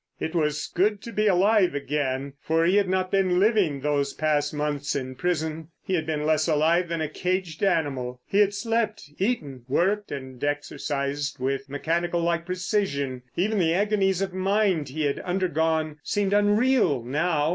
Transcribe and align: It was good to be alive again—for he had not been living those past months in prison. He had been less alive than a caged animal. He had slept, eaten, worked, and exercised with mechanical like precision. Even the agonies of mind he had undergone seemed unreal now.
It 0.19 0.33
was 0.33 0.65
good 0.73 0.99
to 1.03 1.11
be 1.11 1.27
alive 1.27 1.75
again—for 1.75 2.65
he 2.65 2.77
had 2.77 2.89
not 2.89 3.11
been 3.11 3.39
living 3.39 3.81
those 3.81 4.13
past 4.15 4.51
months 4.51 4.95
in 4.95 5.13
prison. 5.13 5.67
He 5.83 5.93
had 5.93 6.07
been 6.07 6.25
less 6.25 6.47
alive 6.47 6.87
than 6.89 7.01
a 7.01 7.07
caged 7.07 7.61
animal. 7.61 8.19
He 8.25 8.39
had 8.39 8.55
slept, 8.55 9.11
eaten, 9.19 9.61
worked, 9.67 10.11
and 10.11 10.43
exercised 10.43 11.37
with 11.37 11.69
mechanical 11.69 12.19
like 12.21 12.47
precision. 12.47 13.21
Even 13.35 13.59
the 13.59 13.75
agonies 13.75 14.23
of 14.23 14.33
mind 14.33 14.89
he 14.89 15.03
had 15.03 15.19
undergone 15.19 15.99
seemed 16.03 16.33
unreal 16.33 17.03
now. 17.03 17.49